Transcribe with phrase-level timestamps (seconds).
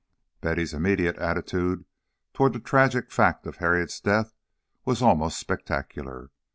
[0.41, 1.85] Betty's immediate attitude
[2.33, 4.33] toward the tragic fact of Harriet's death
[4.83, 6.31] was almost spectacular.